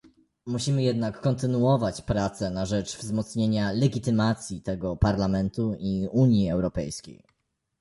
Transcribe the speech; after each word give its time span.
Musimy 0.45 0.83
jednak 0.83 1.21
kontynuować 1.21 2.01
prace 2.01 2.49
na 2.49 2.65
rzecz 2.65 2.97
wzmocnienia 2.97 3.71
legitymacji 3.71 4.61
tego 4.61 4.97
Parlamentu 4.97 5.75
i 5.79 6.07
Unii 6.11 6.49
Europejskiej 6.51 7.23